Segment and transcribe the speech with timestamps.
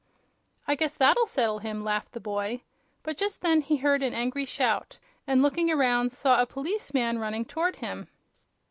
[0.67, 2.61] "I guess that'll settle him," laughed the boy;
[3.03, 7.45] but just then he heard an angry shout, and looking around saw a policeman running
[7.45, 8.07] toward him.